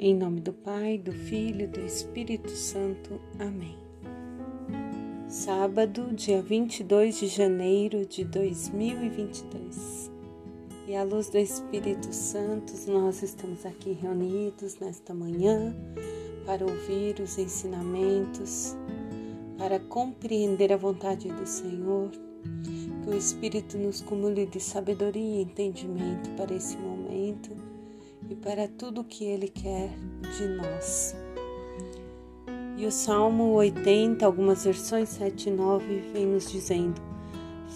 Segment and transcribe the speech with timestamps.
[0.00, 3.20] Em nome do Pai, do Filho e do Espírito Santo.
[3.36, 3.76] Amém.
[5.26, 10.08] Sábado, dia 22 de janeiro de 2022.
[10.86, 15.74] E à luz do Espírito Santo, nós estamos aqui reunidos nesta manhã
[16.46, 18.76] para ouvir os ensinamentos,
[19.58, 22.12] para compreender a vontade do Senhor.
[23.02, 27.67] Que o Espírito nos cumule de sabedoria e entendimento para esse momento
[28.42, 29.90] para tudo que Ele quer
[30.36, 31.16] de nós.
[32.76, 37.00] E o Salmo 80, algumas versões 7 e 9, vem nos dizendo: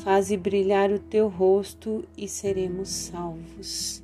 [0.05, 4.03] Faze brilhar o teu rosto e seremos salvos.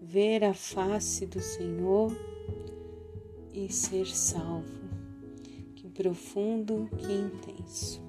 [0.00, 2.16] Ver a face do Senhor
[3.52, 4.84] e ser salvo.
[5.74, 8.00] Que profundo, que intenso.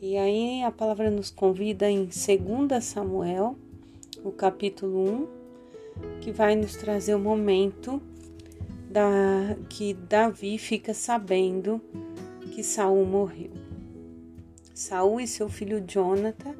[0.00, 3.56] E aí a palavra nos convida em 2 Samuel,
[4.22, 5.45] o capítulo 1,
[6.20, 8.02] que vai nos trazer o momento
[8.90, 11.80] da, que Davi fica sabendo
[12.52, 13.52] que Saul morreu.
[14.74, 16.54] Saul e seu filho Jonathan,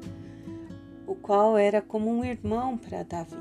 [1.05, 3.35] o qual era como um irmão para Davi.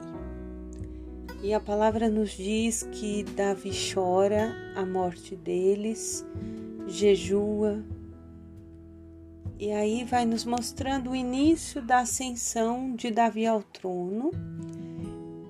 [1.43, 6.27] E a palavra nos diz que Davi chora a morte deles,
[6.87, 7.85] jejua,
[9.59, 14.31] e aí vai nos mostrando o início da ascensão de Davi ao trono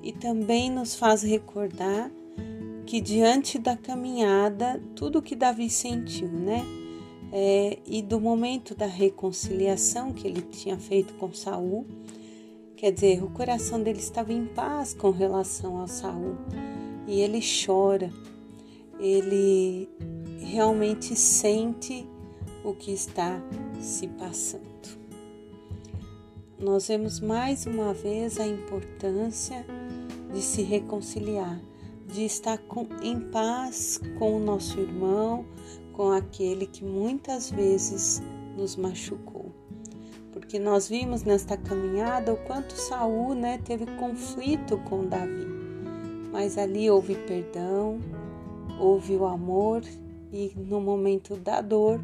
[0.06, 2.08] e também nos faz recordar
[2.86, 6.64] que diante da caminhada, tudo que Davi sentiu, né?
[7.32, 11.84] É, e do momento da reconciliação que ele tinha feito com Saul,
[12.76, 16.36] quer dizer, o coração dele estava em paz com relação a Saul
[17.08, 18.12] e ele chora,
[19.00, 19.88] ele
[20.38, 22.06] realmente sente
[22.62, 23.42] o que está
[23.80, 24.76] se passando.
[26.60, 29.66] Nós vemos mais uma vez a importância
[30.36, 31.58] de se reconciliar,
[32.06, 35.46] de estar com, em paz com o nosso irmão,
[35.94, 38.22] com aquele que muitas vezes
[38.54, 39.50] nos machucou.
[40.32, 45.46] Porque nós vimos nesta caminhada o quanto Saul né, teve conflito com Davi.
[46.30, 47.98] Mas ali houve perdão,
[48.78, 49.82] houve o amor
[50.30, 51.98] e no momento da dor,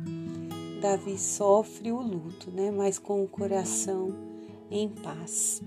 [0.80, 4.14] Davi sofre o luto, né, mas com o coração
[4.70, 5.60] em paz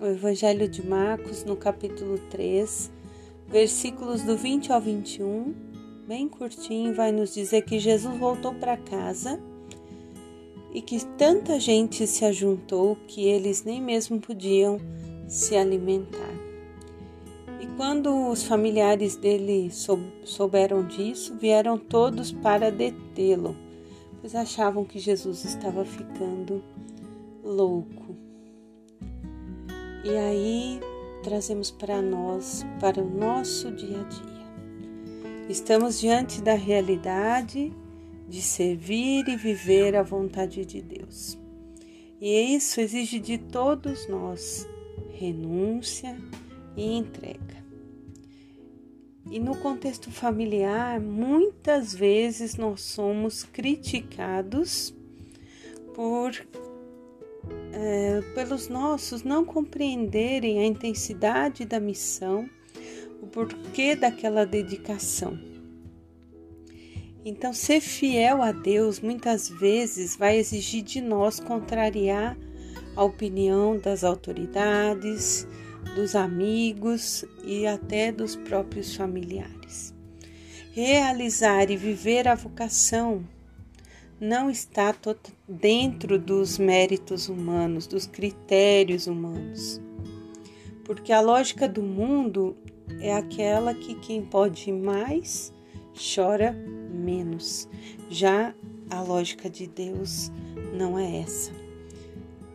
[0.00, 2.90] o Evangelho de Marcos, no capítulo 3,
[3.48, 5.54] versículos do 20 ao 21,
[6.06, 9.40] bem curtinho, vai nos dizer que Jesus voltou para casa
[10.72, 14.80] e que tanta gente se ajuntou que eles nem mesmo podiam
[15.28, 16.34] se alimentar.
[17.60, 19.70] E quando os familiares dele
[20.24, 23.56] souberam disso, vieram todos para detê-lo,
[24.20, 26.62] pois achavam que Jesus estava ficando
[27.44, 28.04] louco.
[30.04, 30.80] E aí
[31.22, 34.44] trazemos para nós, para o nosso dia a dia.
[35.48, 37.72] Estamos diante da realidade
[38.28, 41.38] de servir e viver a vontade de Deus.
[42.20, 44.68] E isso exige de todos nós
[45.12, 46.18] renúncia
[46.76, 47.64] e entrega.
[49.30, 54.94] E no contexto familiar, muitas vezes nós somos criticados
[55.94, 56.32] por
[57.72, 62.48] é, pelos nossos não compreenderem a intensidade da missão,
[63.20, 65.38] o porquê daquela dedicação.
[67.24, 72.36] Então, ser fiel a Deus muitas vezes vai exigir de nós contrariar
[72.94, 75.48] a opinião das autoridades,
[75.94, 79.94] dos amigos e até dos próprios familiares.
[80.72, 83.24] Realizar e viver a vocação
[84.24, 84.94] não está
[85.46, 89.82] dentro dos méritos humanos, dos critérios humanos.
[90.82, 92.56] Porque a lógica do mundo
[93.00, 95.52] é aquela que quem pode mais
[95.94, 96.52] chora
[96.90, 97.68] menos.
[98.08, 98.54] Já
[98.88, 100.32] a lógica de Deus
[100.72, 101.52] não é essa.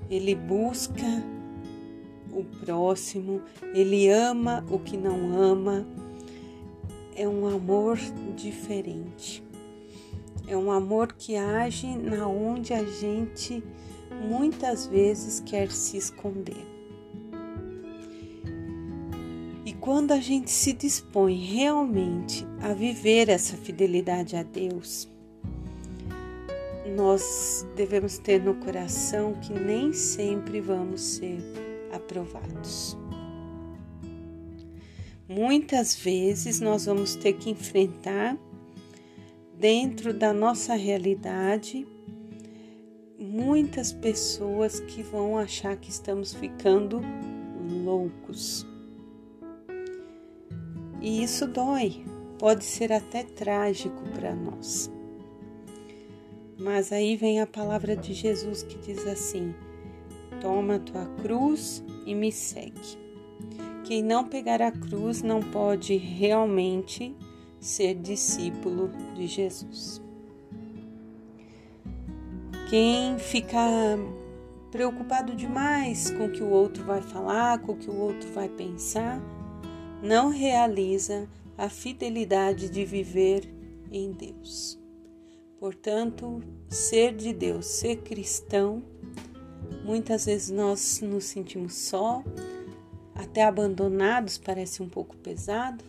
[0.09, 1.24] Ele busca
[2.31, 3.44] o próximo,
[3.75, 5.88] ele ama o que não ama.
[7.15, 8.00] É um amor
[8.36, 9.44] diferente.
[10.50, 13.63] É um amor que age na onde a gente
[14.28, 16.66] muitas vezes quer se esconder.
[19.63, 25.07] E quando a gente se dispõe realmente a viver essa fidelidade a Deus,
[26.96, 31.38] nós devemos ter no coração que nem sempre vamos ser
[31.94, 32.98] aprovados.
[35.28, 38.36] Muitas vezes nós vamos ter que enfrentar
[39.60, 41.86] dentro da nossa realidade
[43.20, 47.02] muitas pessoas que vão achar que estamos ficando
[47.84, 48.66] loucos.
[51.02, 52.06] E isso dói,
[52.38, 54.90] pode ser até trágico para nós.
[56.58, 59.54] Mas aí vem a palavra de Jesus que diz assim:
[60.40, 62.98] Toma a tua cruz e me segue.
[63.84, 67.14] Quem não pegar a cruz não pode realmente
[67.60, 70.02] ser discípulo de Jesus.
[72.70, 73.60] Quem fica
[74.72, 78.48] preocupado demais com o que o outro vai falar, com o que o outro vai
[78.48, 79.20] pensar,
[80.04, 81.28] não realiza
[81.58, 83.50] a fidelidade de viver
[83.92, 84.80] em Deus.
[85.60, 88.82] Portanto, ser de Deus, ser cristão,
[89.84, 92.24] muitas vezes nós nos sentimos só,
[93.14, 95.84] até abandonados, parece um pouco pesado,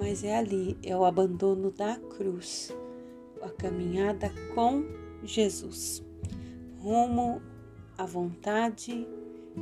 [0.00, 2.74] mas é ali, é o abandono da cruz,
[3.42, 4.82] a caminhada com
[5.22, 6.02] Jesus,
[6.78, 7.42] rumo
[7.98, 9.06] à vontade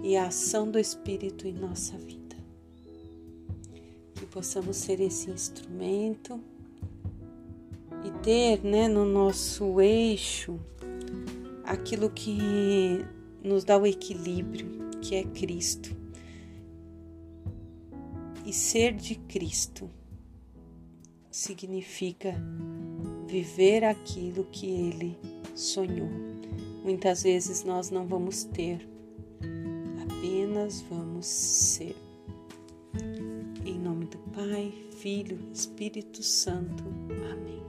[0.00, 2.37] e à ação do Espírito em nossa vida.
[4.14, 6.41] Que possamos ser esse instrumento
[8.05, 10.56] e ter né, no nosso eixo
[11.64, 13.05] aquilo que
[13.43, 14.69] nos dá o equilíbrio,
[15.02, 15.96] que é Cristo.
[18.46, 19.91] E ser de Cristo
[21.38, 22.35] significa
[23.29, 25.17] viver aquilo que Ele
[25.55, 26.08] sonhou.
[26.82, 28.88] Muitas vezes nós não vamos ter,
[30.02, 31.94] apenas vamos ser.
[33.64, 36.82] Em nome do Pai, Filho, Espírito Santo.
[37.31, 37.62] Amém.